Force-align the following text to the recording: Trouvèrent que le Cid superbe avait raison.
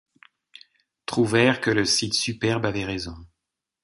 Trouvèrent 1.05 1.61
que 1.61 1.69
le 1.69 1.85
Cid 1.85 2.15
superbe 2.15 2.65
avait 2.65 2.85
raison. 2.85 3.15